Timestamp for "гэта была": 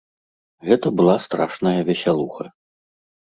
0.69-1.17